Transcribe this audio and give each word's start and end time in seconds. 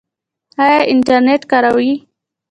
ایا 0.63 0.79
انټرنیټ 0.91 1.41
کاروئ؟ 1.51 1.91